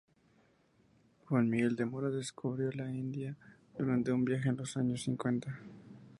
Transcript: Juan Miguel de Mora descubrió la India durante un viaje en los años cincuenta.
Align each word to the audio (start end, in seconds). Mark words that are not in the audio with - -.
Juan 1.27 1.47
Miguel 1.51 1.75
de 1.75 1.85
Mora 1.85 2.09
descubrió 2.09 2.71
la 2.71 2.89
India 2.89 3.37
durante 3.77 4.11
un 4.11 4.25
viaje 4.25 4.49
en 4.49 4.57
los 4.57 4.75
años 4.75 5.03
cincuenta. 5.03 5.59